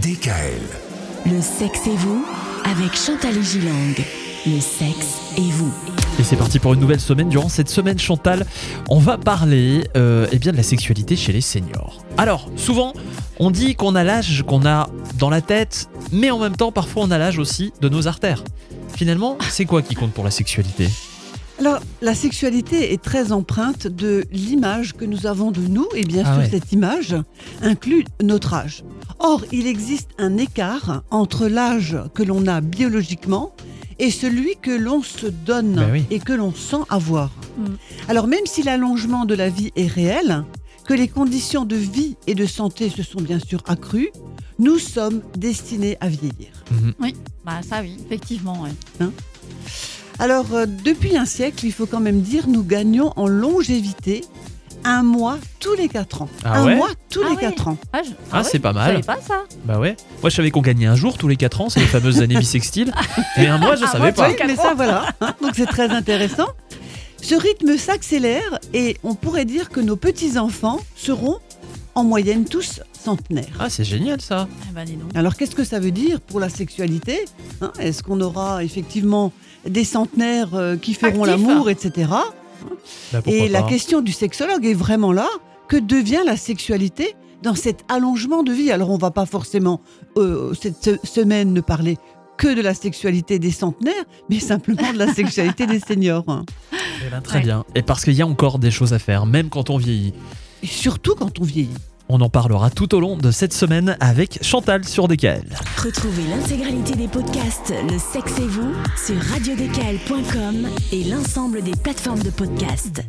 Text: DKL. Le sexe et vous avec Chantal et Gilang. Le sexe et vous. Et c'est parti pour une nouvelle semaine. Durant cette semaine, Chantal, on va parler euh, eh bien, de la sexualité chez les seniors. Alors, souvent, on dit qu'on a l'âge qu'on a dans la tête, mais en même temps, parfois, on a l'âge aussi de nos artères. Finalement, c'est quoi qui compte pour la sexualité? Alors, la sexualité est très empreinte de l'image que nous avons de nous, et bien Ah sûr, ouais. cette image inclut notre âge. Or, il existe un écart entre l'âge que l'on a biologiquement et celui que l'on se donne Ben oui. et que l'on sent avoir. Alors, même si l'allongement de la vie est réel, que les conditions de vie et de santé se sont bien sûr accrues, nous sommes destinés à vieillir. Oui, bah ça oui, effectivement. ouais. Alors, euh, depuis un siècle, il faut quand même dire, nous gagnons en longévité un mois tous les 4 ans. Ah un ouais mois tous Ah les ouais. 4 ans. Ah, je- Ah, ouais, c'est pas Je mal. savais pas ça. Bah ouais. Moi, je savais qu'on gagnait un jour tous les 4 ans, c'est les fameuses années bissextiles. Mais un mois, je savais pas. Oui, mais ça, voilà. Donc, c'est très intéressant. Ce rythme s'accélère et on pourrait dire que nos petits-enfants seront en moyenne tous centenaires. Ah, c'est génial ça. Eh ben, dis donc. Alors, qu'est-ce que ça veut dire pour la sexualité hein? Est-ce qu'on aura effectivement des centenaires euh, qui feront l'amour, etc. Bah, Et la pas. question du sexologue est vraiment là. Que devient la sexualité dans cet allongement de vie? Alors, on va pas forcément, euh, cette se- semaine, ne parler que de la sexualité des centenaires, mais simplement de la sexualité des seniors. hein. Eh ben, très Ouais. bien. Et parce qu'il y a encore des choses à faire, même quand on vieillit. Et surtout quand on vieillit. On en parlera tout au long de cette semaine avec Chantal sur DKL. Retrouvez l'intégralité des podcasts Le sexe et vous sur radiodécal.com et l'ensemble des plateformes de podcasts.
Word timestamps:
DKL. 0.00 0.62
Le 1.26 1.42
sexe 1.42 1.86
et 1.86 1.96
vous 1.96 2.24
avec 2.64 2.96
Chantal 2.96 3.36
et 3.36 3.42
Gilang. 3.42 3.94
Le 4.46 4.58
sexe 4.58 5.18
et 5.36 5.50
vous. 5.50 5.70
Et 6.18 6.22
c'est 6.22 6.36
parti 6.36 6.58
pour 6.58 6.72
une 6.72 6.80
nouvelle 6.80 6.98
semaine. 7.00 7.28
Durant 7.28 7.50
cette 7.50 7.68
semaine, 7.68 7.98
Chantal, 7.98 8.46
on 8.88 8.98
va 8.98 9.18
parler 9.18 9.84
euh, 9.98 10.26
eh 10.32 10.38
bien, 10.38 10.52
de 10.52 10.56
la 10.56 10.62
sexualité 10.62 11.14
chez 11.14 11.32
les 11.34 11.42
seniors. 11.42 12.02
Alors, 12.16 12.48
souvent, 12.56 12.94
on 13.38 13.50
dit 13.50 13.74
qu'on 13.74 13.94
a 13.94 14.02
l'âge 14.02 14.42
qu'on 14.46 14.64
a 14.64 14.88
dans 15.18 15.28
la 15.28 15.42
tête, 15.42 15.90
mais 16.10 16.30
en 16.30 16.38
même 16.38 16.56
temps, 16.56 16.72
parfois, 16.72 17.02
on 17.04 17.10
a 17.10 17.18
l'âge 17.18 17.38
aussi 17.38 17.74
de 17.82 17.90
nos 17.90 18.08
artères. 18.08 18.44
Finalement, 18.96 19.36
c'est 19.50 19.66
quoi 19.66 19.82
qui 19.82 19.94
compte 19.94 20.12
pour 20.12 20.24
la 20.24 20.30
sexualité? 20.30 20.88
Alors, 21.60 21.80
la 22.00 22.14
sexualité 22.14 22.94
est 22.94 23.02
très 23.02 23.30
empreinte 23.30 23.86
de 23.86 24.24
l'image 24.32 24.94
que 24.94 25.04
nous 25.04 25.26
avons 25.26 25.50
de 25.50 25.60
nous, 25.60 25.86
et 25.94 26.02
bien 26.04 26.22
Ah 26.26 26.32
sûr, 26.32 26.42
ouais. 26.42 26.48
cette 26.50 26.72
image 26.72 27.14
inclut 27.62 28.04
notre 28.22 28.54
âge. 28.54 28.84
Or, 29.24 29.44
il 29.52 29.66
existe 29.68 30.10
un 30.18 30.36
écart 30.36 31.04
entre 31.10 31.46
l'âge 31.46 31.96
que 32.14 32.22
l'on 32.24 32.46
a 32.48 32.60
biologiquement 32.60 33.54
et 33.98 34.10
celui 34.10 34.56
que 34.60 34.72
l'on 34.72 35.02
se 35.02 35.26
donne 35.26 35.74
Ben 35.76 35.92
oui. 35.92 36.04
et 36.10 36.18
que 36.18 36.32
l'on 36.32 36.52
sent 36.52 36.82
avoir. 36.88 37.30
Alors, 38.08 38.26
même 38.26 38.46
si 38.46 38.62
l'allongement 38.64 39.24
de 39.24 39.34
la 39.34 39.48
vie 39.48 39.70
est 39.76 39.86
réel, 39.86 40.44
que 40.86 40.94
les 40.94 41.06
conditions 41.06 41.64
de 41.64 41.76
vie 41.76 42.16
et 42.26 42.34
de 42.34 42.46
santé 42.46 42.90
se 42.90 43.04
sont 43.04 43.20
bien 43.20 43.38
sûr 43.38 43.62
accrues, 43.68 44.10
nous 44.58 44.78
sommes 44.78 45.22
destinés 45.38 45.96
à 46.00 46.08
vieillir. 46.08 46.50
Oui, 47.00 47.14
bah 47.44 47.60
ça 47.68 47.80
oui, 47.80 47.96
effectivement. 48.04 48.60
ouais. 48.62 49.06
Alors, 50.18 50.52
euh, 50.52 50.66
depuis 50.66 51.16
un 51.16 51.24
siècle, 51.24 51.64
il 51.64 51.72
faut 51.72 51.86
quand 51.86 52.00
même 52.00 52.20
dire, 52.20 52.48
nous 52.48 52.64
gagnons 52.64 53.12
en 53.16 53.26
longévité 53.28 54.24
un 54.84 55.02
mois 55.02 55.38
tous 55.60 55.74
les 55.74 55.88
4 55.88 56.22
ans. 56.22 56.28
Ah 56.44 56.60
un 56.60 56.66
ouais 56.66 56.74
mois 56.76 56.88
tous 57.10 57.20
Ah 57.24 57.28
les 57.30 57.34
ouais. 57.36 57.40
4 57.42 57.68
ans. 57.68 57.76
Ah, 57.92 58.00
je- 58.04 58.10
Ah, 58.32 58.38
ouais, 58.38 58.44
c'est 58.50 58.58
pas 58.58 58.70
Je 58.70 58.74
mal. 58.74 58.90
savais 58.92 59.02
pas 59.02 59.18
ça. 59.20 59.44
Bah 59.64 59.78
ouais. 59.78 59.96
Moi, 60.22 60.30
je 60.30 60.36
savais 60.36 60.50
qu'on 60.50 60.60
gagnait 60.62 60.86
un 60.86 60.96
jour 60.96 61.16
tous 61.18 61.28
les 61.28 61.36
4 61.36 61.60
ans, 61.60 61.68
c'est 61.68 61.80
les 61.80 61.86
fameuses 61.86 62.20
années 62.20 62.36
bissextiles. 62.38 62.92
Mais 63.36 63.46
un 63.46 63.58
mois, 63.58 63.76
je 63.76 63.86
savais 63.86 64.12
pas. 64.12 64.28
Oui, 64.28 64.36
mais 64.46 64.56
ça, 64.56 64.74
voilà. 64.74 65.06
Donc, 65.40 65.52
c'est 65.54 65.66
très 65.66 65.88
intéressant. 65.90 66.48
Ce 67.20 67.34
rythme 67.36 67.76
s'accélère 67.76 68.58
et 68.74 68.96
on 69.04 69.14
pourrait 69.14 69.44
dire 69.44 69.68
que 69.70 69.78
nos 69.80 69.94
petits-enfants 69.96 70.80
seront 70.96 71.38
en 71.94 72.02
moyenne 72.04 72.44
tous 72.46 72.80
centenaires. 72.92 73.44
Ah, 73.60 73.70
c'est 73.70 73.84
génial 73.84 74.20
ça. 74.20 74.48
Eh 74.70 74.74
ben, 74.74 74.84
dis 74.84 74.94
donc. 74.96 75.10
Alors, 75.14 75.36
qu'est-ce 75.36 75.54
que 75.54 75.62
ça 75.64 75.78
veut 75.78 75.90
dire 75.92 76.20
pour 76.20 76.40
la 76.40 76.48
sexualité 76.48 77.24
hein? 77.60 77.70
Est-ce 77.78 78.02
qu'on 78.02 78.20
aura 78.20 78.64
effectivement 78.64 79.32
des 79.68 79.84
centenaires 79.84 80.54
euh, 80.54 80.76
qui 80.76 80.94
feront 80.94 81.24
l'amour, 81.24 81.70
etc. 81.70 82.08
Bah, 83.12 83.20
Et 83.26 83.48
la 83.48 83.62
pas. 83.62 83.68
question 83.68 84.00
du 84.00 84.12
sexologue 84.12 84.64
est 84.66 84.74
vraiment 84.74 85.12
là. 85.12 85.28
Que 85.68 85.76
devient 85.76 86.20
la 86.26 86.36
sexualité 86.36 87.14
dans 87.42 87.54
cet 87.54 87.84
allongement 87.88 88.42
de 88.42 88.52
vie? 88.52 88.70
Alors, 88.70 88.90
on 88.90 88.98
va 88.98 89.10
pas 89.10 89.26
forcément, 89.26 89.80
euh, 90.16 90.52
cette 90.54 90.82
se- 90.84 91.06
semaine, 91.06 91.52
ne 91.52 91.60
parler 91.60 91.96
que 92.36 92.54
de 92.54 92.60
la 92.60 92.74
sexualité 92.74 93.38
des 93.38 93.50
centenaires, 93.52 94.04
mais 94.28 94.40
simplement 94.40 94.92
de 94.92 94.98
la 94.98 95.12
sexualité 95.14 95.66
des 95.66 95.80
seniors. 95.80 96.24
hein. 96.28 96.44
Eh 97.06 97.10
ben, 97.10 97.20
très 97.20 97.38
Ouais. 97.38 97.44
bien. 97.44 97.64
Et 97.74 97.82
parce 97.82 98.04
qu'il 98.04 98.14
y 98.14 98.22
a 98.22 98.26
encore 98.26 98.58
des 98.58 98.70
choses 98.70 98.92
à 98.92 98.98
faire, 98.98 99.26
même 99.26 99.48
quand 99.48 99.70
on 99.70 99.76
vieillit. 99.76 100.12
Et 100.62 100.66
surtout 100.66 101.14
quand 101.14 101.38
on 101.40 101.44
vieillit. 101.44 101.70
On 102.14 102.20
en 102.20 102.28
parlera 102.28 102.68
tout 102.68 102.94
au 102.94 103.00
long 103.00 103.16
de 103.16 103.30
cette 103.30 103.54
semaine 103.54 103.96
avec 103.98 104.38
Chantal 104.42 104.84
sur 104.84 105.08
DKL. 105.08 105.46
Retrouvez 105.82 106.24
l'intégralité 106.24 106.94
des 106.94 107.08
podcasts 107.08 107.72
Le 107.90 107.98
sexe 107.98 108.38
et 108.38 108.46
vous 108.48 108.74
sur 109.02 109.16
radiodécal.com 109.32 110.68
et 110.92 111.04
l'ensemble 111.04 111.62
des 111.62 111.72
plateformes 111.72 112.22
de 112.22 112.28
podcasts. 112.28 113.02